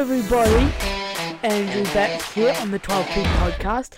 everybody. 0.00 0.72
Andrew 1.42 1.84
back 1.92 2.22
here 2.32 2.54
on 2.60 2.70
the 2.70 2.78
12p 2.78 3.22
podcast. 3.22 3.92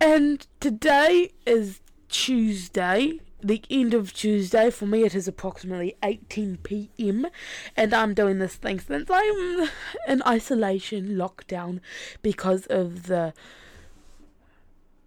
And 0.00 0.44
today 0.58 1.30
is 1.46 1.80
Tuesday, 2.08 3.20
the 3.40 3.62
end 3.70 3.94
of 3.94 4.12
Tuesday. 4.12 4.68
For 4.70 4.86
me, 4.86 5.04
it 5.04 5.14
is 5.14 5.28
approximately 5.28 5.94
18 6.02 6.56
pm. 6.56 7.28
And 7.76 7.94
I'm 7.94 8.14
doing 8.14 8.40
this 8.40 8.56
thing 8.56 8.80
since 8.80 9.08
I'm 9.08 9.68
in 10.08 10.24
isolation, 10.26 11.10
lockdown, 11.10 11.78
because 12.20 12.66
of 12.66 13.04
the. 13.04 13.32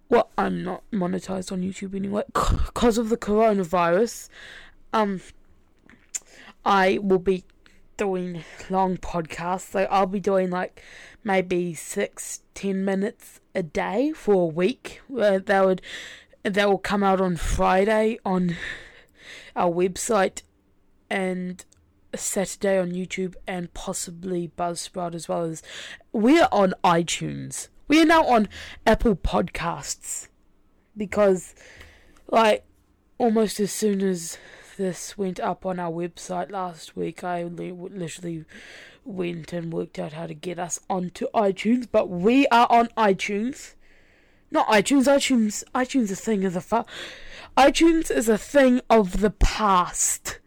Well, 0.07 0.29
I'm 0.38 0.64
not 0.64 0.82
monetized 0.93 1.52
on 1.52 1.61
YouTube 1.61 1.93
anyway. 1.93 2.23
Because 2.34 2.98
of 2.98 3.09
the 3.09 3.18
coronavirus. 3.18 4.29
Um. 4.93 5.20
I 6.66 7.00
will 7.02 7.20
be 7.20 7.45
doing 7.98 8.43
long 8.70 8.98
podcasts. 8.98 9.71
So 9.71 9.88
I'll 9.89 10.05
be 10.05 10.20
doing 10.20 10.50
like 10.50 10.82
maybe 11.23 11.74
six, 11.74 12.42
ten 12.54 12.86
minutes 12.86 13.42
a 13.54 13.64
day 13.64 14.14
for 14.14 14.43
a 14.43 14.54
week. 14.54 15.01
Uh, 15.11 15.39
that 15.46 15.65
would 15.65 15.82
that 16.43 16.69
will 16.69 16.78
come 16.78 17.04
out 17.04 17.19
on 17.19 17.36
Friday 17.36 18.19
on 18.25 18.55
our 19.55 19.71
website 19.71 20.43
and 21.10 21.65
Saturday 22.15 22.79
on 22.79 22.91
YouTube 22.91 23.36
and 23.46 23.74
possibly 23.74 24.52
Buzzsprout 24.57 25.14
as 25.14 25.27
well 25.27 25.43
as 25.43 25.61
we're 26.11 26.47
on 26.52 26.74
iTunes. 26.83 27.68
We 27.88 28.02
are 28.02 28.05
now 28.05 28.25
on 28.25 28.50
Apple 28.86 29.16
Podcasts 29.16 30.27
because 30.96 31.55
like 32.30 32.66
almost 33.17 33.59
as 33.59 33.72
soon 33.72 34.02
as 34.02 34.38
this 34.78 35.17
went 35.17 35.40
up 35.40 35.66
on 35.66 35.80
our 35.80 35.92
website 35.92 36.52
last 36.52 36.95
week, 36.95 37.23
I 37.23 37.44
literally 37.44 38.45
went 39.03 39.53
and 39.53 39.73
worked 39.73 40.00
out 40.00 40.14
how 40.14 40.28
to 40.28 40.34
get 40.34 40.59
us 40.59 40.80
onto 40.90 41.28
iTunes. 41.34 41.88
But 41.92 42.09
we 42.09 42.48
are 42.48 42.67
on 42.70 42.88
iTunes, 42.98 43.75
not 44.50 44.67
iTunes. 44.67 45.06
iTunes, 45.06 45.64
iTunes, 45.75 46.03
is 46.03 46.11
a 46.11 46.16
thing 46.16 46.45
of 46.45 46.53
the 46.53 46.61
fa- 46.61 46.86
iTunes 47.58 48.09
is 48.09 48.30
a 48.30 48.38
thing 48.38 48.81
of 48.89 49.19
the 49.19 49.31
past. 49.31 50.39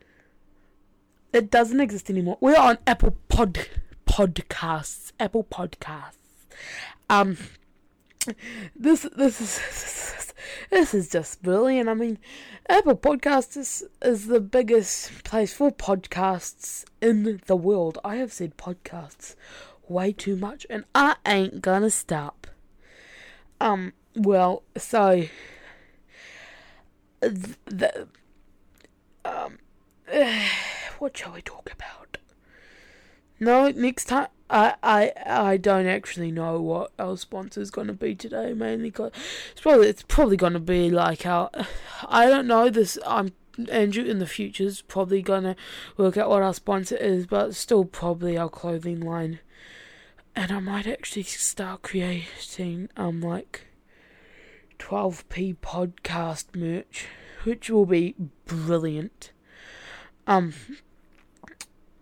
It 1.33 1.50
doesn't 1.50 1.81
exist 1.81 2.11
anymore. 2.11 2.39
We're 2.41 2.56
on 2.56 2.78
Apple 2.87 3.17
Pod 3.28 3.67
podcasts. 4.06 5.12
Apple 5.20 5.44
Podcasts. 5.44 6.17
Um, 7.09 7.37
this 8.76 9.06
this 9.16 9.40
is 9.40 10.34
this 10.70 10.94
is 10.94 11.08
just 11.08 11.42
brilliant. 11.42 11.88
I 11.88 11.94
mean, 11.94 12.18
Apple 12.68 12.96
Podcasts 12.96 13.56
is, 13.56 13.84
is 14.02 14.26
the 14.26 14.40
biggest 14.40 15.24
place 15.24 15.52
for 15.52 15.70
podcasts 15.70 16.84
in 17.00 17.41
the 17.46 17.56
world. 17.56 17.98
I 18.04 18.16
have 18.16 18.32
said 18.32 18.56
podcasts 18.56 19.34
way 19.88 20.12
too 20.12 20.36
much, 20.36 20.66
and 20.70 20.84
I 20.94 21.16
ain't 21.26 21.62
gonna 21.62 21.91
stop. 21.91 22.46
Um, 23.60 23.92
well, 24.14 24.62
so 24.76 25.24
the 27.20 28.08
um, 29.24 29.58
what 30.98 31.16
shall 31.16 31.32
we 31.32 31.42
talk 31.42 31.72
about? 31.72 32.18
No, 33.41 33.70
next 33.70 34.05
time 34.05 34.28
I, 34.50 34.74
I 34.83 35.12
I 35.27 35.56
don't 35.56 35.86
actually 35.86 36.30
know 36.30 36.60
what 36.60 36.92
our 36.98 37.16
sponsor 37.16 37.62
is 37.62 37.70
gonna 37.70 37.94
be 37.94 38.14
today. 38.14 38.52
Mainly, 38.52 38.91
cause 38.91 39.12
it's 39.52 39.62
probably 39.62 39.88
it's 39.88 40.02
probably 40.02 40.36
gonna 40.36 40.60
be 40.60 40.91
like 40.91 41.24
our. 41.24 41.50
I 42.06 42.27
don't 42.27 42.47
know 42.47 42.69
this. 42.69 42.98
I'm 43.06 43.32
Andrew 43.70 44.05
in 44.05 44.19
the 44.19 44.27
future 44.27 44.64
is 44.64 44.82
probably 44.82 45.22
gonna 45.22 45.56
work 45.97 46.19
out 46.19 46.28
what 46.28 46.42
our 46.42 46.52
sponsor 46.52 46.97
is, 46.97 47.27
but 47.27 47.55
still 47.55 47.86
probably 47.86 48.36
our 48.36 48.50
clothing 48.50 49.00
line. 49.00 49.41
And 50.36 50.52
I 50.52 50.60
might 50.60 50.86
actually 50.86 51.22
start 51.22 51.80
creating 51.80 52.91
um 52.97 53.22
like 53.22 53.69
12p 54.78 55.56
podcast 55.58 56.54
merch, 56.54 57.06
which 57.44 57.70
will 57.70 57.86
be 57.86 58.15
brilliant. 58.44 59.32
Um. 60.26 60.53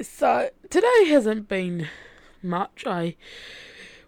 So 0.01 0.51
today 0.71 1.07
hasn't 1.07 1.49
been 1.49 1.89
much. 2.41 2.85
I 2.87 3.17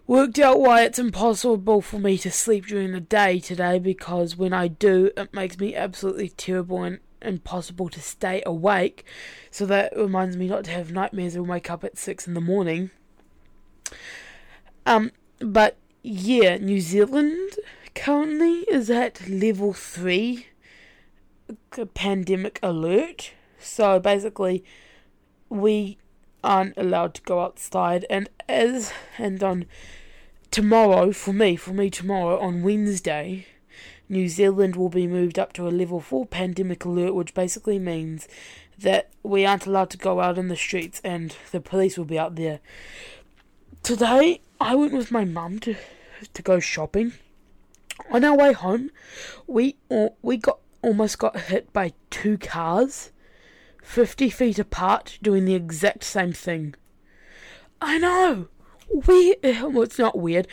worked 0.07 0.39
out 0.39 0.61
why 0.61 0.83
it's 0.83 0.99
impossible 0.99 1.81
for 1.81 1.99
me 1.99 2.17
to 2.19 2.31
sleep 2.31 2.67
during 2.67 2.93
the 2.93 3.01
day 3.01 3.41
today 3.41 3.77
because 3.77 4.37
when 4.37 4.53
I 4.53 4.69
do, 4.69 5.11
it 5.17 5.33
makes 5.33 5.59
me 5.59 5.75
absolutely 5.75 6.29
terrible 6.29 6.83
and 6.83 6.99
impossible 7.21 7.89
to 7.89 7.99
stay 7.99 8.41
awake. 8.45 9.03
So 9.49 9.65
that 9.65 9.93
reminds 9.97 10.37
me 10.37 10.47
not 10.47 10.63
to 10.65 10.71
have 10.71 10.93
nightmares 10.93 11.35
and 11.35 11.49
wake 11.49 11.69
up 11.69 11.83
at 11.83 11.97
six 11.97 12.25
in 12.25 12.35
the 12.35 12.41
morning. 12.41 12.91
Um, 14.85 15.11
but 15.39 15.77
yeah, 16.03 16.55
New 16.55 16.79
Zealand 16.79 17.51
currently 17.95 18.59
is 18.69 18.89
at 18.89 19.27
level 19.27 19.73
three 19.73 20.47
pandemic 21.93 22.59
alert. 22.63 23.33
So 23.59 23.99
basically, 23.99 24.63
we 25.51 25.97
aren't 26.43 26.77
allowed 26.77 27.13
to 27.15 27.21
go 27.21 27.41
outside. 27.41 28.05
And 28.09 28.29
as 28.47 28.93
and 29.17 29.43
on 29.43 29.65
tomorrow 30.49 31.11
for 31.11 31.33
me 31.33 31.55
for 31.55 31.71
me 31.71 31.89
tomorrow 31.89 32.37
on 32.39 32.61
Wednesday 32.61 33.45
New 34.09 34.27
Zealand 34.27 34.75
will 34.75 34.89
be 34.89 35.07
moved 35.07 35.39
up 35.39 35.53
to 35.53 35.65
a 35.65 35.69
level 35.69 36.01
4 36.01 36.25
pandemic 36.25 36.83
alert 36.83 37.15
which 37.15 37.33
basically 37.33 37.79
means 37.79 38.27
that 38.77 39.09
we 39.23 39.45
aren't 39.45 39.65
allowed 39.65 39.89
to 39.91 39.97
go 39.97 40.19
out 40.19 40.37
in 40.37 40.49
the 40.49 40.57
streets 40.57 40.99
and 41.05 41.37
the 41.51 41.61
police 41.61 41.97
will 41.97 42.03
be 42.03 42.19
out 42.19 42.35
there. 42.35 42.59
Today 43.83 44.41
I 44.59 44.75
went 44.75 44.93
with 44.93 45.11
my 45.11 45.23
mum 45.25 45.59
to 45.59 45.75
to 46.33 46.41
go 46.41 46.59
shopping. 46.59 47.13
On 48.11 48.23
our 48.23 48.37
way 48.37 48.53
home 48.53 48.91
we 49.47 49.77
we 50.21 50.37
got 50.37 50.59
almost 50.81 51.17
got 51.17 51.39
hit 51.39 51.71
by 51.71 51.93
two 52.09 52.37
cars 52.37 53.11
50 53.81 54.29
feet 54.29 54.59
apart 54.59 55.17
doing 55.21 55.45
the 55.45 55.55
exact 55.55 56.03
same 56.03 56.33
thing. 56.33 56.75
I 57.81 57.97
know! 57.97 58.47
We. 59.07 59.35
Well, 59.43 59.83
it's 59.83 59.99
not 59.99 60.17
weird. 60.17 60.47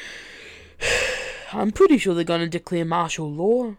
I'm 1.53 1.73
pretty 1.73 1.99
sure 1.99 2.15
they're 2.15 2.25
going 2.25 2.41
to 2.41 2.49
declare 2.49 2.85
martial 2.85 3.31
law. 3.31 3.77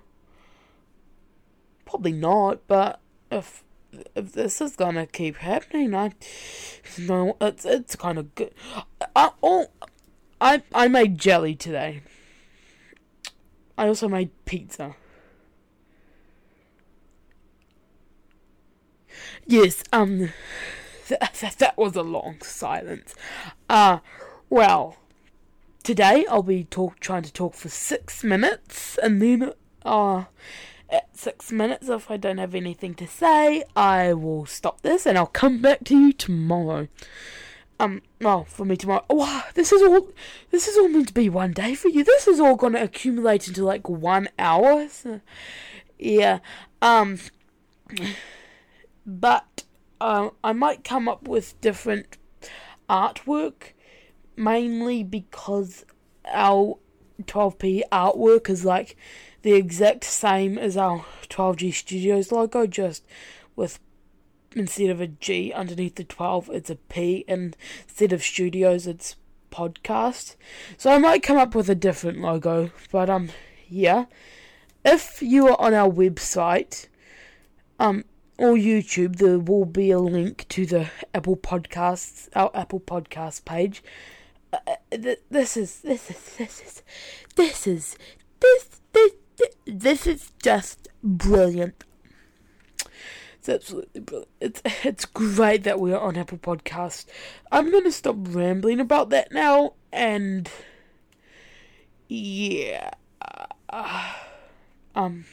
Probably 1.86 2.12
not, 2.12 2.68
but 2.68 3.00
if 3.32 3.64
if 4.16 4.34
this 4.34 4.62
is 4.62 4.76
gonna 4.76 5.08
keep 5.08 5.38
happening, 5.38 5.96
I 5.96 6.12
no, 6.98 7.36
it's 7.42 7.66
it's 7.66 7.96
kind 7.96 8.18
of 8.18 8.36
good. 8.36 8.54
I 9.16 9.31
oh, 9.42 9.68
I 10.40 10.62
I 10.74 10.88
made 10.88 11.18
jelly 11.18 11.56
today. 11.56 12.04
I 13.78 13.88
also 13.88 14.08
made 14.08 14.30
pizza. 14.46 14.96
Yes, 19.50 19.84
um, 19.92 20.30
th- 21.08 21.20
that 21.58 21.76
was 21.76 21.96
a 21.96 22.04
long 22.04 22.40
silence. 22.42 23.16
Uh, 23.68 23.98
well, 24.48 24.98
today 25.82 26.24
I'll 26.30 26.44
be 26.44 26.66
talk 26.66 27.00
trying 27.00 27.24
to 27.24 27.34
talk 27.34 27.56
for 27.56 27.68
six 27.68 28.24
minutes, 28.24 29.00
and 29.00 29.20
then, 29.20 29.54
uh, 29.84 30.26
at 30.88 31.18
six 31.18 31.52
minutes, 31.52 31.90
if 31.90 32.12
I 32.12 32.18
don't 32.18 32.38
have 32.38 32.54
anything 32.54 32.94
to 32.94 33.08
say, 33.08 33.64
I 33.76 34.14
will 34.14 34.46
stop 34.46 34.82
this 34.82 35.08
and 35.08 35.18
I'll 35.18 35.26
come 35.26 35.64
back 35.64 35.84
to 35.86 35.98
you 35.98 36.14
tomorrow. 36.14 36.88
Um, 37.80 38.04
well, 38.22 38.44
for 38.44 38.66
me 38.66 38.78
tomorrow. 38.78 39.04
Wow, 39.10 39.46
this 39.56 39.72
is 39.72 39.81
all. 39.81 40.10
This 40.52 40.68
is 40.68 40.78
all 40.78 40.90
meant 40.90 41.08
to 41.08 41.14
be 41.16 41.28
one 41.28 41.54
day 41.54 41.74
for 41.74 41.88
you. 41.88 42.04
This 42.04 42.28
is 42.28 42.40
all 42.40 42.56
gonna 42.56 42.84
accumulate 42.84 43.48
into 43.48 43.66
like 43.66 43.90
one 43.90 44.30
hour. 44.38 44.88
So, 44.90 45.22
yeah. 45.98 46.38
Um 46.84 47.18
but 49.09 49.64
uh, 50.00 50.30
I 50.44 50.53
might 50.53 50.84
come 50.84 51.08
up 51.08 51.28
with 51.28 51.59
different 51.62 52.18
artwork, 52.90 53.74
mainly 54.36 55.04
because 55.04 55.86
our 56.31 56.78
12p 57.24 57.81
artwork 57.92 58.50
is 58.50 58.63
like 58.63 58.95
the 59.42 59.54
exact 59.54 60.04
same 60.04 60.57
as 60.57 60.78
our 60.78 61.06
12G 61.30 61.74
Studios 61.74 62.31
logo, 62.31 62.68
just 62.68 63.04
with 63.56 63.80
instead 64.56 64.89
of 64.89 65.01
a 65.01 65.07
G 65.07 65.51
underneath 65.54 65.95
the 65.95 66.04
12, 66.04 66.50
it's 66.54 66.69
a 66.69 66.75
P, 66.75 67.25
and 67.28 67.56
instead 67.83 68.13
of 68.13 68.24
studios, 68.24 68.88
it's 68.88 69.16
podcast. 69.51 70.36
So 70.78 70.92
I 70.92 70.98
might 70.98 71.24
come 71.24 71.38
up 71.38 71.56
with 71.56 71.69
a 71.69 71.75
different 71.75 72.19
logo, 72.19 72.72
but 72.92 73.10
um, 73.10 73.30
yeah. 73.68 74.06
If 74.86 75.22
you 75.22 75.48
are 75.50 75.60
on 75.60 75.74
our 75.74 75.89
website, 75.89 76.88
um, 77.80 78.06
or 78.39 78.56
YouTube, 78.56 79.18
there 79.18 79.38
will 79.38 79.65
be 79.65 79.91
a 79.91 80.00
link 80.00 80.47
to 80.47 80.65
the 80.65 80.89
Apple 81.13 81.36
Podcasts, 81.36 82.30
our 82.33 82.50
Apple 82.53 82.80
Podcast 82.80 83.44
page. 83.44 83.83
Uh, 84.53 84.57
uh 84.68 85.15
this 85.30 85.57
is 85.57 85.81
this 85.81 86.09
is 86.09 86.36
this 86.38 86.62
is 86.62 86.83
this 87.36 87.68
is 87.68 87.97
this 88.39 88.81
this 88.94 89.12
this 89.65 90.07
is 90.07 90.31
just 90.41 90.88
brilliant. 91.03 91.83
It's 92.80 92.88
It's 93.39 93.50
absolutely 93.50 94.01
brilliant. 94.01 94.31
It's 94.39 94.62
it's 94.85 95.06
great 95.06 95.65
that 95.65 95.81
we're 95.81 96.00
on 96.00 96.15
Apple 96.15 96.38
Podcast. 96.38 97.07
I'm 97.51 97.69
gonna 97.71 97.92
stop 97.92 98.15
rambling 98.19 98.80
about 98.80 99.09
that 99.09 99.33
now, 99.33 99.74
and 99.92 100.50
yeah, 102.07 102.92
uh, 103.69 104.13
um. 104.95 105.25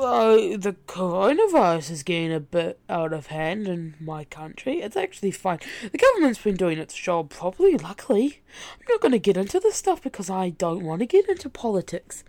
So 0.00 0.56
the 0.56 0.76
coronavirus 0.86 1.90
is 1.90 2.04
getting 2.04 2.32
a 2.32 2.38
bit 2.38 2.78
out 2.88 3.12
of 3.12 3.26
hand 3.26 3.66
in 3.66 3.96
my 3.98 4.22
country. 4.22 4.80
It's 4.80 4.96
actually 4.96 5.32
fine. 5.32 5.58
The 5.90 5.98
government's 5.98 6.40
been 6.40 6.54
doing 6.54 6.78
its 6.78 6.94
job 6.94 7.30
properly, 7.30 7.76
luckily. 7.76 8.40
I'm 8.74 8.86
not 8.88 9.00
going 9.00 9.10
to 9.10 9.18
get 9.18 9.36
into 9.36 9.58
this 9.58 9.74
stuff 9.74 10.00
because 10.00 10.30
I 10.30 10.50
don't 10.50 10.84
want 10.84 11.00
to 11.00 11.06
get 11.06 11.28
into 11.28 11.50
politics. 11.50 12.22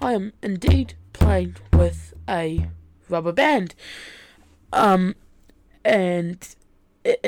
I 0.00 0.14
am 0.14 0.32
indeed 0.42 0.94
playing 1.12 1.58
with 1.72 2.12
a 2.28 2.68
rubber 3.08 3.30
band. 3.30 3.76
Um, 4.72 5.14
and 5.84 6.40
this 7.04 7.22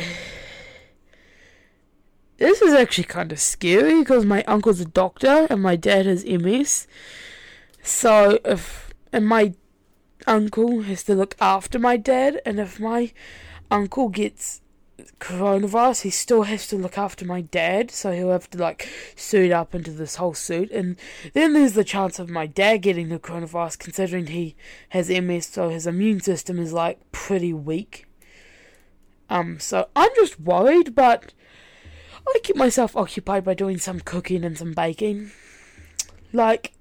is 2.40 2.74
actually 2.74 3.04
kind 3.04 3.30
of 3.30 3.38
scary 3.38 4.00
because 4.00 4.26
my 4.26 4.42
uncle's 4.48 4.80
a 4.80 4.86
doctor 4.86 5.46
and 5.48 5.62
my 5.62 5.76
dad 5.76 6.06
has 6.06 6.24
MS. 6.24 6.88
So 7.84 8.40
if 8.44 8.92
and 9.12 9.28
my 9.28 9.54
uncle 10.26 10.82
has 10.82 11.02
to 11.04 11.14
look 11.14 11.36
after 11.40 11.78
my 11.78 11.96
dad, 11.96 12.40
and 12.46 12.58
if 12.58 12.80
my 12.80 13.12
uncle 13.70 14.08
gets 14.08 14.60
coronavirus, 15.20 16.02
he 16.02 16.10
still 16.10 16.42
has 16.44 16.66
to 16.68 16.76
look 16.76 16.96
after 16.96 17.24
my 17.24 17.40
dad, 17.40 17.90
so 17.90 18.12
he'll 18.12 18.30
have 18.30 18.48
to 18.50 18.58
like 18.58 18.88
suit 19.16 19.50
up 19.50 19.74
into 19.74 19.90
this 19.90 20.16
whole 20.16 20.34
suit, 20.34 20.70
and 20.70 20.96
then 21.32 21.52
there's 21.52 21.74
the 21.74 21.84
chance 21.84 22.18
of 22.18 22.30
my 22.30 22.46
dad 22.46 22.78
getting 22.78 23.08
the 23.08 23.18
coronavirus, 23.18 23.78
considering 23.78 24.26
he 24.26 24.56
has 24.90 25.08
MS, 25.08 25.46
so 25.46 25.68
his 25.68 25.86
immune 25.86 26.20
system 26.20 26.58
is 26.58 26.72
like 26.72 27.00
pretty 27.12 27.52
weak. 27.52 28.06
Um, 29.30 29.58
so 29.58 29.88
I'm 29.96 30.10
just 30.16 30.38
worried, 30.38 30.94
but 30.94 31.32
I 32.26 32.38
keep 32.42 32.56
myself 32.56 32.96
occupied 32.96 33.44
by 33.44 33.54
doing 33.54 33.78
some 33.78 34.00
cooking 34.00 34.44
and 34.44 34.56
some 34.56 34.72
baking. 34.72 35.32
Like, 36.32 36.72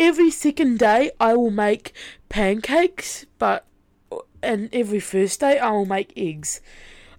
every 0.00 0.30
second 0.30 0.78
day 0.78 1.12
I 1.20 1.34
will 1.34 1.50
make 1.50 1.92
pancakes, 2.28 3.26
but 3.38 3.66
and 4.42 4.70
every 4.72 4.98
first 4.98 5.40
day 5.40 5.58
I 5.58 5.70
will 5.70 5.84
make 5.84 6.12
eggs. 6.16 6.60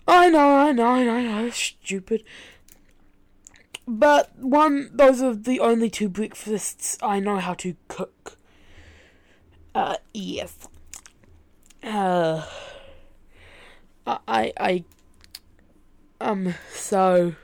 I 0.08 0.30
know, 0.30 0.58
I 0.58 0.72
know, 0.72 0.88
I 0.88 1.04
know, 1.04 1.50
stupid. 1.52 2.24
But 3.88 4.36
one, 4.38 4.90
those 4.94 5.22
are 5.22 5.36
the 5.36 5.60
only 5.60 5.90
two 5.90 6.10
breakfasts 6.10 6.98
I 7.02 7.20
know 7.20 7.38
how 7.38 7.54
to 7.56 7.76
cook. 7.88 8.38
Uh, 9.76 9.98
yes. 10.14 10.68
Uh, 11.84 12.46
I, 14.06 14.54
I, 14.60 14.84
um, 16.20 16.56
so, 16.74 17.36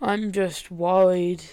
I'm 0.00 0.32
just 0.32 0.70
worried 0.70 1.44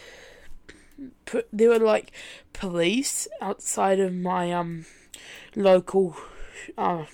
there 1.52 1.70
were 1.70 1.80
like 1.80 2.12
police 2.54 3.28
outside 3.42 4.00
of 4.00 4.14
my 4.14 4.52
um 4.52 4.86
local 5.56 6.16
uh, 6.78 7.06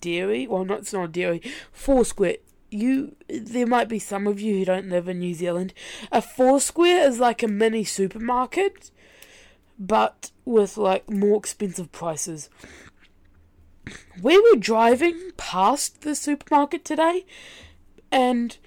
dairy. 0.00 0.46
Well, 0.46 0.64
not 0.64 0.80
it's 0.80 0.92
not 0.92 1.04
a 1.04 1.08
dairy. 1.08 1.42
Four 1.72 2.04
Square. 2.04 2.36
You 2.70 3.14
there 3.28 3.66
might 3.66 3.88
be 3.88 4.00
some 4.00 4.26
of 4.26 4.40
you 4.40 4.58
who 4.58 4.64
don't 4.64 4.88
live 4.88 5.08
in 5.08 5.20
New 5.20 5.34
Zealand. 5.34 5.72
A 6.10 6.20
Four 6.20 6.60
Square 6.60 7.08
is 7.08 7.20
like 7.20 7.42
a 7.42 7.48
mini 7.48 7.84
supermarket, 7.84 8.90
but 9.78 10.32
with 10.44 10.76
like 10.76 11.08
more 11.08 11.38
expensive 11.38 11.92
prices. 11.92 12.50
We 14.20 14.38
were 14.38 14.58
driving 14.58 15.30
past 15.36 16.00
the 16.00 16.16
supermarket 16.16 16.84
today, 16.84 17.24
and 18.10 18.58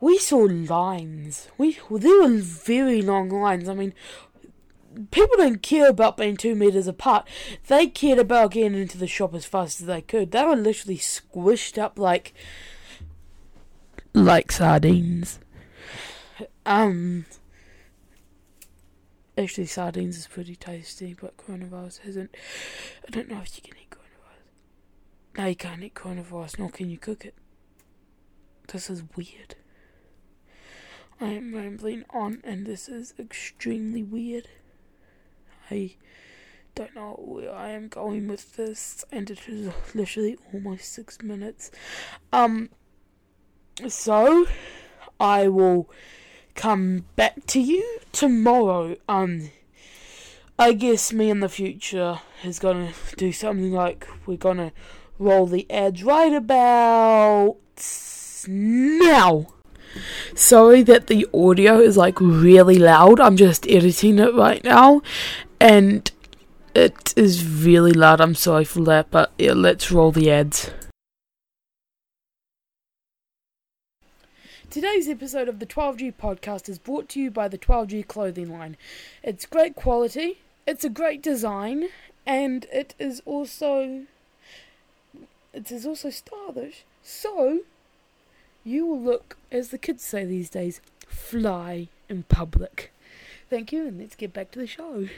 we 0.00 0.18
saw 0.18 0.38
lines. 0.38 1.48
We 1.56 1.78
there 1.90 2.22
were 2.22 2.36
very 2.38 3.02
long 3.02 3.30
lines. 3.30 3.68
I 3.68 3.74
mean, 3.74 3.94
people 5.10 5.36
don't 5.36 5.62
care 5.62 5.88
about 5.88 6.16
being 6.16 6.36
two 6.36 6.54
meters 6.54 6.86
apart. 6.86 7.26
They 7.68 7.86
cared 7.86 8.18
about 8.18 8.52
getting 8.52 8.78
into 8.78 8.98
the 8.98 9.06
shop 9.06 9.34
as 9.34 9.46
fast 9.46 9.80
as 9.80 9.86
they 9.86 10.02
could. 10.02 10.30
They 10.30 10.44
were 10.44 10.56
literally 10.56 10.98
squished 10.98 11.78
up 11.78 11.98
like 11.98 12.34
like 14.12 14.52
sardines. 14.52 15.38
Um. 16.64 17.26
Actually, 19.38 19.66
sardines 19.66 20.16
is 20.16 20.26
pretty 20.26 20.56
tasty, 20.56 21.14
but 21.18 21.36
coronavirus 21.36 22.00
isn't. 22.06 22.34
I 23.06 23.10
don't 23.10 23.28
know 23.28 23.40
if 23.42 23.54
you 23.56 23.62
can 23.62 23.78
eat 23.78 23.90
coronavirus. 23.90 25.38
No, 25.38 25.46
you 25.46 25.56
can't 25.56 25.82
eat 25.82 25.94
coronavirus, 25.94 26.58
nor 26.58 26.70
can 26.70 26.88
you 26.88 26.96
cook 26.96 27.26
it. 27.26 27.34
This 28.68 28.88
is 28.88 29.02
weird. 29.14 29.56
I 31.20 31.28
am 31.28 31.54
rambling 31.54 32.04
on, 32.10 32.42
and 32.44 32.66
this 32.66 32.88
is 32.88 33.14
extremely 33.18 34.02
weird. 34.02 34.48
I 35.70 35.94
don't 36.74 36.94
know 36.94 37.14
where 37.18 37.54
I 37.54 37.70
am 37.70 37.88
going 37.88 38.28
with 38.28 38.56
this, 38.56 39.04
and 39.10 39.30
it 39.30 39.48
is 39.48 39.72
literally 39.94 40.36
almost 40.52 40.92
six 40.92 41.22
minutes. 41.22 41.70
Um, 42.32 42.68
so 43.88 44.46
I 45.18 45.48
will 45.48 45.88
come 46.54 47.06
back 47.16 47.46
to 47.46 47.60
you 47.60 48.00
tomorrow. 48.12 48.96
Um, 49.08 49.50
I 50.58 50.74
guess 50.74 51.12
me 51.12 51.30
in 51.30 51.40
the 51.40 51.48
future 51.48 52.20
is 52.44 52.58
gonna 52.58 52.92
do 53.16 53.32
something 53.32 53.72
like 53.72 54.06
we're 54.26 54.36
gonna 54.36 54.72
roll 55.18 55.46
the 55.46 55.70
ads 55.70 56.04
right 56.04 56.32
about 56.32 57.56
now. 58.46 59.46
Sorry 60.34 60.82
that 60.82 61.06
the 61.06 61.26
audio 61.32 61.78
is 61.80 61.96
like 61.96 62.20
really 62.20 62.78
loud. 62.78 63.20
I'm 63.20 63.36
just 63.36 63.66
editing 63.68 64.18
it 64.18 64.34
right 64.34 64.62
now 64.64 65.02
and 65.60 66.10
it 66.74 67.14
is 67.16 67.46
really 67.46 67.92
loud. 67.92 68.20
I'm 68.20 68.34
sorry 68.34 68.64
for 68.64 68.80
that, 68.84 69.10
but 69.10 69.32
yeah, 69.38 69.52
let's 69.52 69.90
roll 69.90 70.12
the 70.12 70.30
ads. 70.30 70.70
Today's 74.68 75.08
episode 75.08 75.48
of 75.48 75.58
the 75.58 75.64
12G 75.64 76.12
podcast 76.20 76.68
is 76.68 76.78
brought 76.78 77.08
to 77.10 77.20
you 77.20 77.30
by 77.30 77.48
the 77.48 77.56
12G 77.56 78.06
clothing 78.06 78.52
line. 78.52 78.76
It's 79.22 79.46
great 79.46 79.74
quality, 79.74 80.40
it's 80.66 80.84
a 80.84 80.90
great 80.90 81.22
design, 81.22 81.88
and 82.26 82.66
it 82.70 82.94
is 82.98 83.22
also 83.24 84.02
it 85.54 85.72
is 85.72 85.86
also 85.86 86.10
stylish. 86.10 86.84
So 87.02 87.60
you 88.66 88.84
will 88.84 89.00
look, 89.00 89.36
as 89.52 89.68
the 89.68 89.78
kids 89.78 90.02
say 90.02 90.24
these 90.24 90.50
days, 90.50 90.80
fly 91.06 91.88
in 92.08 92.24
public. 92.24 92.92
Thank 93.48 93.72
you, 93.72 93.86
and 93.86 94.00
let's 94.00 94.16
get 94.16 94.32
back 94.32 94.50
to 94.50 94.58
the 94.58 94.66
show. 94.66 95.08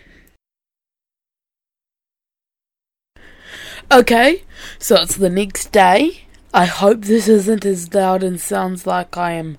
Okay, 3.91 4.45
so 4.79 4.97
it's 4.97 5.17
the 5.17 5.31
next 5.31 5.73
day. 5.73 6.25
I 6.53 6.67
hope 6.67 7.03
this 7.03 7.27
isn't 7.27 7.65
as 7.65 7.95
loud 7.95 8.23
and 8.23 8.39
sounds 8.39 8.87
like 8.87 9.17
I 9.17 9.33
am 9.33 9.57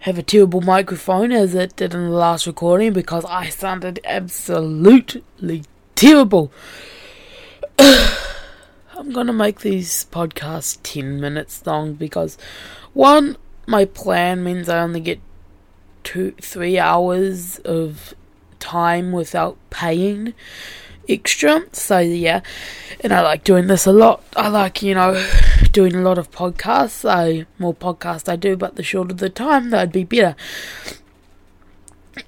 have 0.00 0.16
a 0.16 0.22
terrible 0.22 0.60
microphone 0.60 1.30
as 1.30 1.54
it 1.54 1.76
did 1.76 1.92
in 1.92 2.04
the 2.04 2.10
last 2.10 2.46
recording 2.46 2.92
because 2.92 3.24
I 3.26 3.48
sounded 3.48 4.00
absolutely 4.04 5.64
terrible. 5.94 6.50
I'm 7.78 9.12
gonna 9.12 9.32
make 9.32 9.60
these 9.60 10.06
podcasts 10.06 10.78
10 10.82 11.20
minutes 11.20 11.66
long 11.66 11.94
because 11.94 12.38
one, 12.92 13.36
my 13.66 13.84
plan 13.84 14.42
means 14.42 14.68
I 14.68 14.80
only 14.80 15.00
get 15.00 15.20
two, 16.02 16.32
three 16.40 16.78
hours 16.78 17.58
of 17.60 18.14
time 18.58 19.12
without 19.12 19.56
paying 19.70 20.34
extra. 21.08 21.64
So 21.72 21.98
yeah, 21.98 22.40
and 23.00 23.12
I 23.12 23.20
like 23.20 23.44
doing 23.44 23.66
this 23.66 23.86
a 23.86 23.92
lot. 23.92 24.22
I 24.36 24.48
like 24.48 24.82
you 24.82 24.94
know 24.94 25.24
doing 25.72 25.94
a 25.94 26.02
lot 26.02 26.18
of 26.18 26.30
podcasts. 26.30 26.90
So 26.90 27.44
more 27.58 27.74
podcasts 27.74 28.28
I 28.28 28.36
do, 28.36 28.56
but 28.56 28.76
the 28.76 28.82
shorter 28.82 29.14
the 29.14 29.30
time, 29.30 29.70
that'd 29.70 29.92
be 29.92 30.04
better. 30.04 30.36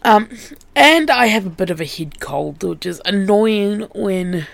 Um, 0.04 0.30
and 0.74 1.10
I 1.10 1.26
have 1.26 1.46
a 1.46 1.50
bit 1.50 1.70
of 1.70 1.80
a 1.80 1.84
head 1.84 2.20
cold, 2.20 2.62
which 2.62 2.86
is 2.86 3.02
annoying 3.04 3.82
when, 3.94 4.46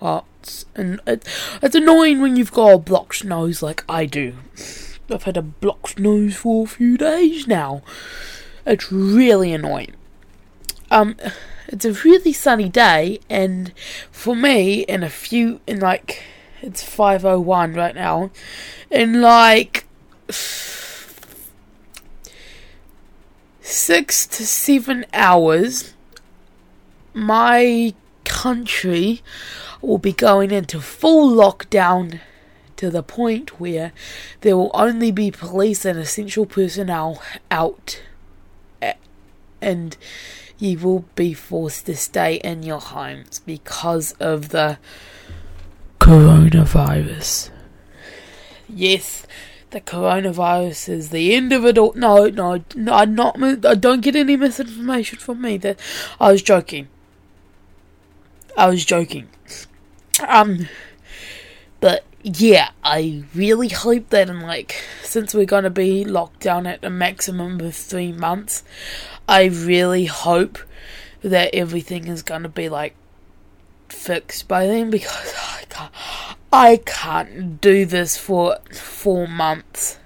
well, 0.00 0.24
it's, 0.40 0.64
and 0.74 1.00
it's 1.06 1.74
annoying 1.74 2.20
when 2.20 2.36
you've 2.36 2.52
got 2.52 2.72
a 2.72 2.78
blocked 2.78 3.24
nose 3.24 3.62
like 3.62 3.84
I 3.88 4.06
do. 4.06 4.34
I've 5.10 5.24
had 5.24 5.36
a 5.36 5.42
blocked 5.42 5.98
nose 5.98 6.36
for 6.36 6.64
a 6.64 6.68
few 6.68 6.96
days 6.96 7.46
now. 7.46 7.82
It's 8.66 8.92
really 8.92 9.52
annoying. 9.52 9.94
Um, 10.90 11.16
it's 11.66 11.84
a 11.84 11.92
really 11.92 12.32
sunny 12.32 12.68
day, 12.68 13.20
and 13.28 13.72
for 14.10 14.34
me, 14.34 14.80
in 14.80 15.02
a 15.02 15.10
few, 15.10 15.60
in 15.66 15.80
like, 15.80 16.22
it's 16.62 16.82
5.01 16.82 17.76
right 17.76 17.94
now, 17.94 18.30
in 18.90 19.20
like, 19.20 19.86
six 23.60 24.26
to 24.26 24.46
seven 24.46 25.04
hours, 25.12 25.94
my 27.12 27.94
country 28.24 29.22
will 29.82 29.98
be 29.98 30.12
going 30.12 30.50
into 30.50 30.80
full 30.80 31.30
lockdown 31.30 32.20
to 32.78 32.90
the 32.90 33.02
point 33.02 33.60
where 33.60 33.92
there 34.40 34.56
will 34.56 34.70
only 34.72 35.10
be 35.10 35.30
police 35.30 35.84
and 35.84 35.98
essential 35.98 36.46
personnel 36.46 37.22
out 37.50 38.00
and 39.60 39.96
you 40.58 40.78
will 40.78 41.04
be 41.14 41.32
forced 41.32 41.86
to 41.86 41.96
stay 41.96 42.36
in 42.36 42.62
your 42.62 42.80
homes 42.80 43.40
because 43.40 44.12
of 44.12 44.48
the 44.50 44.78
coronavirus. 46.00 47.50
Yes, 48.68 49.26
the 49.70 49.80
coronavirus 49.80 50.88
is 50.88 51.10
the 51.10 51.34
end 51.34 51.52
of 51.52 51.64
it 51.64 51.78
all. 51.78 51.92
No, 51.94 52.28
no, 52.28 52.62
no 52.74 52.92
I'm 52.92 53.14
not. 53.14 53.36
I 53.64 53.74
don't 53.74 54.00
get 54.00 54.16
any 54.16 54.36
misinformation 54.36 55.18
from 55.18 55.42
me. 55.42 55.56
That 55.58 55.78
I 56.20 56.32
was 56.32 56.42
joking. 56.42 56.88
I 58.56 58.68
was 58.68 58.84
joking. 58.84 59.28
Um, 60.26 60.68
yeah, 62.36 62.70
I 62.84 63.24
really 63.34 63.68
hope 63.68 64.10
that 64.10 64.28
in 64.28 64.40
like 64.40 64.84
since 65.02 65.34
we're 65.34 65.46
gonna 65.46 65.70
be 65.70 66.04
locked 66.04 66.40
down 66.40 66.66
at 66.66 66.84
a 66.84 66.90
maximum 66.90 67.60
of 67.60 67.74
three 67.74 68.12
months, 68.12 68.62
I 69.26 69.44
really 69.44 70.04
hope 70.06 70.58
that 71.22 71.54
everything 71.54 72.06
is 72.06 72.22
gonna 72.22 72.48
be 72.48 72.68
like 72.68 72.94
fixed 73.88 74.46
by 74.46 74.66
then 74.66 74.90
because 74.90 75.34
I 75.38 75.64
can't 75.70 75.92
I 76.52 76.76
can't 76.84 77.60
do 77.60 77.86
this 77.86 78.18
for 78.18 78.58
four 78.72 79.26
months. 79.26 79.98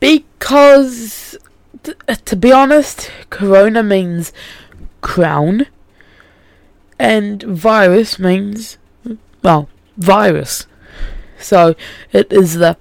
because, 0.00 1.36
t- 1.82 1.92
uh, 2.08 2.14
to 2.14 2.36
be 2.36 2.50
honest, 2.50 3.10
corona 3.28 3.82
means 3.82 4.32
crown, 5.02 5.66
and 6.98 7.42
virus 7.42 8.18
means 8.18 8.78
well 9.42 9.68
virus. 9.98 10.66
So 11.38 11.74
it 12.12 12.32
is 12.32 12.54
the 12.54 12.78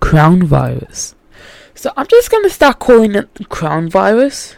crown 0.00 0.42
virus. 0.42 1.14
So 1.74 1.90
I'm 1.96 2.06
just 2.06 2.30
going 2.30 2.44
to 2.44 2.50
start 2.50 2.78
calling 2.78 3.14
it 3.14 3.34
the 3.36 3.46
crown 3.46 3.88
virus. 3.88 4.54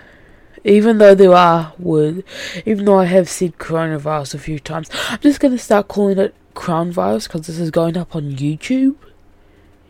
Even 0.64 0.98
though 0.98 1.14
there 1.14 1.34
are 1.34 1.72
words, 1.78 2.22
even 2.66 2.84
though 2.84 2.98
I 2.98 3.04
have 3.06 3.28
said 3.28 3.58
coronavirus 3.58 4.34
a 4.34 4.38
few 4.38 4.58
times, 4.58 4.90
I'm 5.08 5.20
just 5.20 5.38
going 5.40 5.52
to 5.52 5.58
start 5.58 5.86
calling 5.88 6.18
it 6.18 6.34
crown 6.54 6.90
virus 6.92 7.26
because 7.26 7.46
this 7.46 7.58
is 7.58 7.70
going 7.70 7.96
up 7.96 8.14
on 8.14 8.32
YouTube. 8.32 8.96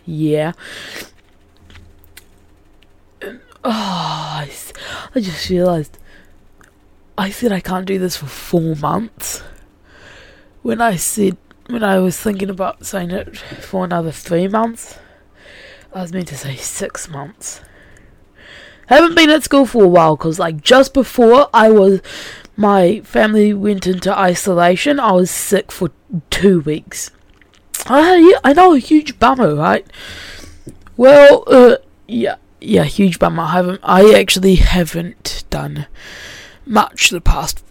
Yeah. 0.04 0.52
oh, 3.22 3.30
I, 3.64 4.50
I 5.14 5.20
just 5.20 5.48
realized 5.48 5.98
I 7.16 7.30
said 7.30 7.52
I 7.52 7.60
can't 7.60 7.86
do 7.86 7.98
this 7.98 8.16
for 8.16 8.26
four 8.26 8.74
months. 8.76 9.42
When 10.62 10.80
I 10.80 10.96
said 10.96 11.36
when 11.68 11.84
I 11.84 11.98
was 11.98 12.18
thinking 12.18 12.50
about 12.50 12.84
saying 12.84 13.10
it 13.10 13.36
for 13.36 13.84
another 13.84 14.10
three 14.10 14.48
months, 14.48 14.98
I 15.94 16.02
was 16.02 16.12
meant 16.12 16.28
to 16.28 16.36
say 16.36 16.56
six 16.56 17.08
months. 17.08 17.60
haven't 18.86 19.14
been 19.14 19.30
at 19.30 19.44
school 19.44 19.66
for 19.66 19.84
a 19.84 19.88
while 19.88 20.16
because, 20.16 20.38
like, 20.38 20.60
just 20.60 20.92
before 20.92 21.48
I 21.54 21.70
was, 21.70 22.00
my 22.56 23.00
family 23.00 23.54
went 23.54 23.86
into 23.86 24.16
isolation. 24.16 24.98
I 24.98 25.12
was 25.12 25.30
sick 25.30 25.70
for 25.70 25.90
two 26.30 26.60
weeks. 26.60 27.10
Yeah, 27.88 28.38
I 28.44 28.52
know, 28.52 28.74
a 28.74 28.78
huge 28.78 29.18
bummer, 29.18 29.54
right? 29.54 29.86
Well, 30.96 31.44
uh, 31.46 31.76
yeah, 32.06 32.36
yeah, 32.60 32.84
huge 32.84 33.18
bummer. 33.18 33.42
I 33.42 33.52
haven't, 33.52 33.80
I 33.82 34.12
actually 34.14 34.56
haven't 34.56 35.44
done 35.50 35.86
much 36.64 37.10
the 37.10 37.20
past 37.20 37.62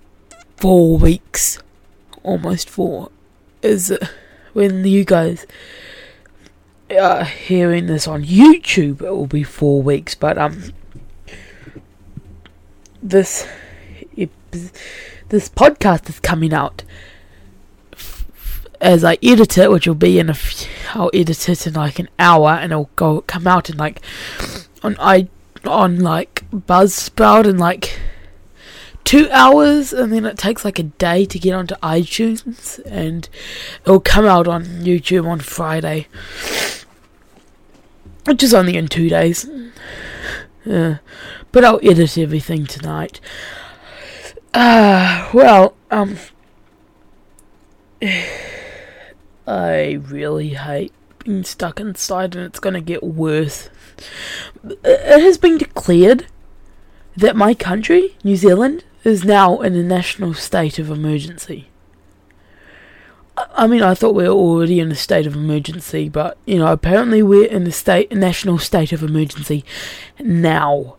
four 0.58 0.98
weeks, 0.98 1.60
almost 2.24 2.70
four 2.70 3.10
is 3.62 3.98
when 4.54 4.84
you 4.86 5.06
guys 5.06 5.46
are 6.90 7.24
hearing 7.24 7.88
this 7.88 8.08
on 8.08 8.24
YouTube, 8.24 9.02
it 9.02 9.10
will 9.12 9.28
be 9.28 9.44
four 9.44 9.82
weeks. 9.82 10.16
But 10.16 10.38
um, 10.38 10.74
this 13.02 13.48
this 15.30 15.48
podcast 15.50 16.10
is 16.10 16.20
coming 16.20 16.54
out 16.54 16.84
as 18.82 19.04
I 19.04 19.18
edit 19.24 19.58
it, 19.58 19.72
which 19.72 19.88
will 19.88 19.96
be 19.96 20.20
in 20.20 20.30
a. 20.30 20.34
Few, 20.34 20.70
I'll 20.94 21.12
edit 21.14 21.48
it 21.48 21.68
in 21.68 21.74
like 21.74 22.00
an 22.00 22.10
hour, 22.20 22.50
and 22.50 22.72
it'll 22.72 22.90
go 22.96 23.22
come 23.22 23.48
out 23.48 23.70
in 23.70 23.78
like 23.78 24.02
on 24.84 24.98
I 25.00 25.30
on 25.66 26.00
like 26.00 26.44
Buzzsprout 26.52 27.48
and 27.48 27.60
like 27.60 28.00
two 29.04 29.30
hours 29.32 29.94
and 29.94 30.12
then 30.12 30.26
it 30.26 30.38
takes 30.38 30.64
like 30.64 30.80
a 30.80 30.84
day 30.84 31.26
to 31.26 31.40
get 31.40 31.54
onto 31.54 31.76
iTunes 31.76 32.80
and 32.86 33.28
it'll 33.84 34.00
come 34.00 34.26
out 34.26 34.48
on 34.48 34.64
YouTube 34.64 35.28
on 35.28 35.40
Friday. 35.40 36.08
Which 38.26 38.44
is 38.44 38.54
only 38.54 38.78
in 38.78 38.88
two 38.88 39.10
days. 39.10 39.50
Yeah. 40.64 40.98
But 41.52 41.66
I'll 41.66 41.80
edit 41.84 42.18
everything 42.18 42.66
tonight. 42.66 43.20
Uh, 44.54 45.30
well, 45.34 45.76
um, 45.90 46.18
I 49.48 49.94
really 49.94 50.50
hate 50.50 50.94
being 51.20 51.44
stuck 51.44 51.80
inside 51.80 52.36
and 52.36 52.46
it's 52.46 52.60
gonna 52.60 52.82
get 52.82 53.04
worse. 53.04 53.70
It 54.64 55.22
has 55.22 55.38
been 55.38 55.58
declared 55.58 56.26
that 57.16 57.36
my 57.36 57.54
country, 57.54 58.16
New 58.24 58.36
Zealand, 58.36 58.84
is 59.04 59.24
now 59.24 59.62
in 59.62 59.76
a 59.76 59.84
national 59.84 60.34
state 60.34 60.80
of 60.80 60.90
emergency. 60.90 61.68
I 63.56 63.66
mean, 63.66 63.82
I 63.82 63.94
thought 63.94 64.16
we 64.16 64.24
were 64.24 64.30
already 64.30 64.80
in 64.80 64.92
a 64.92 64.96
state 64.96 65.26
of 65.26 65.36
emergency, 65.36 66.10
but 66.10 66.38
you 66.46 66.60
know, 66.60 66.72
apparently 66.72 67.24
we're 67.24 67.48
in 67.48 67.66
a 67.66 67.72
state, 67.72 68.12
a 68.12 68.16
national 68.16 68.60
state 68.60 68.92
of 68.92 69.04
emergency 69.04 69.64
now. 70.20 70.96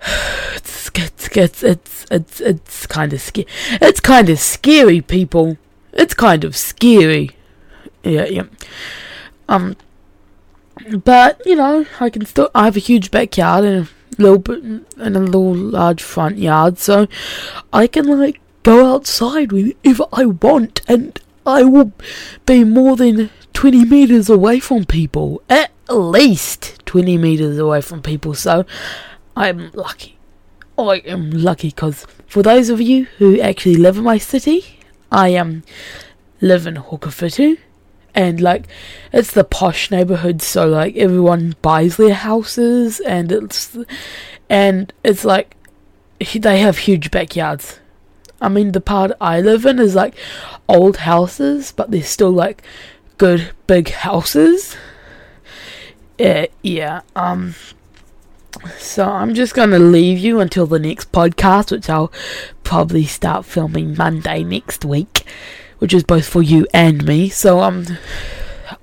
It's 0.54 0.90
it's 0.94 1.36
it's 1.36 1.62
it's 1.62 2.06
it's, 2.10 2.40
it's 2.40 2.86
kind 2.86 3.12
of 3.12 3.20
scary. 3.20 3.46
It's 3.80 4.00
kind 4.00 4.28
of 4.28 4.38
scary, 4.38 5.00
people. 5.00 5.56
It's 5.92 6.14
kind 6.14 6.44
of 6.44 6.56
scary. 6.56 7.30
Yeah, 8.02 8.26
yeah. 8.26 8.44
Um, 9.48 9.76
but 11.04 11.40
you 11.44 11.56
know, 11.56 11.86
I 12.00 12.10
can 12.10 12.24
still. 12.24 12.50
I 12.54 12.64
have 12.66 12.76
a 12.76 12.80
huge 12.80 13.10
backyard 13.10 13.64
and 13.64 13.88
a 14.18 14.22
little 14.22 14.38
bit 14.38 14.62
and 14.62 15.16
a 15.16 15.20
little 15.20 15.54
large 15.54 16.02
front 16.02 16.38
yard, 16.38 16.78
so 16.78 17.06
I 17.72 17.86
can 17.86 18.06
like 18.06 18.40
go 18.62 18.94
outside 18.94 19.50
if 19.82 20.00
I 20.12 20.26
want, 20.26 20.82
and 20.88 21.18
I 21.46 21.64
will 21.64 21.92
be 22.46 22.64
more 22.64 22.96
than 22.96 23.30
twenty 23.52 23.84
meters 23.84 24.28
away 24.28 24.60
from 24.60 24.84
people, 24.84 25.42
at 25.48 25.70
least 25.88 26.84
twenty 26.86 27.16
meters 27.18 27.58
away 27.58 27.80
from 27.80 28.02
people. 28.02 28.34
So 28.34 28.64
I'm 29.36 29.70
lucky. 29.72 30.18
I 30.78 31.02
am 31.06 31.30
lucky 31.30 31.70
because 31.70 32.06
for 32.26 32.42
those 32.42 32.68
of 32.68 32.80
you 32.80 33.06
who 33.18 33.40
actually 33.40 33.74
live 33.76 33.96
in 33.96 34.04
my 34.04 34.18
city, 34.18 34.77
I 35.10 35.34
um, 35.36 35.62
live 36.40 36.66
in 36.66 36.76
Hokowhitu 36.76 37.58
and 38.14 38.40
like 38.40 38.66
it's 39.12 39.32
the 39.32 39.44
posh 39.44 39.90
neighborhood 39.90 40.42
so 40.42 40.66
like 40.66 40.96
everyone 40.96 41.54
buys 41.62 41.96
their 41.96 42.14
houses 42.14 43.00
and 43.00 43.30
it's 43.30 43.76
and 44.48 44.92
it's 45.04 45.24
like 45.24 45.56
they 46.34 46.58
have 46.58 46.78
huge 46.78 47.10
backyards. 47.10 47.78
I 48.40 48.48
mean 48.48 48.72
the 48.72 48.80
part 48.80 49.12
i 49.20 49.40
live 49.40 49.66
in 49.66 49.78
is 49.78 49.94
like 49.94 50.14
old 50.68 50.98
houses 50.98 51.72
but 51.72 51.90
they're 51.90 52.02
still 52.02 52.32
like 52.32 52.62
good 53.18 53.50
big 53.66 53.90
houses. 53.90 54.76
Uh, 56.18 56.46
yeah 56.62 57.02
um 57.14 57.54
so 58.78 59.04
i'm 59.04 59.34
just 59.34 59.54
gonna 59.54 59.78
leave 59.78 60.18
you 60.18 60.40
until 60.40 60.66
the 60.66 60.78
next 60.78 61.12
podcast 61.12 61.70
which 61.70 61.88
i'll 61.88 62.12
probably 62.64 63.04
start 63.04 63.44
filming 63.44 63.96
monday 63.96 64.42
next 64.42 64.84
week 64.84 65.24
which 65.78 65.94
is 65.94 66.04
both 66.04 66.26
for 66.26 66.42
you 66.42 66.66
and 66.74 67.04
me. 67.04 67.28
So 67.28 67.60
um 67.60 67.86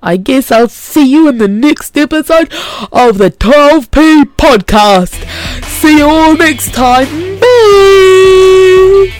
I 0.02 0.16
guess 0.16 0.50
I'll 0.50 0.68
see 0.68 1.06
you 1.08 1.28
in 1.28 1.38
the 1.38 1.48
next 1.48 1.96
episode 1.96 2.52
of 2.90 3.18
the 3.18 3.30
12p 3.30 4.24
podcast. 4.36 5.24
See 5.64 5.98
you 5.98 6.06
all 6.06 6.36
next 6.36 6.74
time. 6.74 7.38
Bye. 7.38 9.12